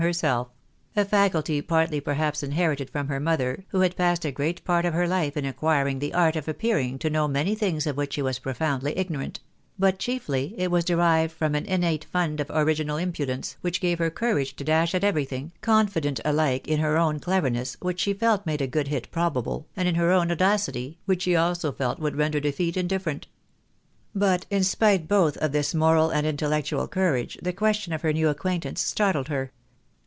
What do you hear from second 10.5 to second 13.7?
it was derived from an innate fund of original impudence,